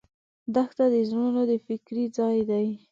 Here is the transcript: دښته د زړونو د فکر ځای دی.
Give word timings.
دښته 0.53 0.85
د 0.93 0.95
زړونو 1.09 1.41
د 1.49 1.51
فکر 1.65 1.95
ځای 2.17 2.37
دی. 2.49 2.67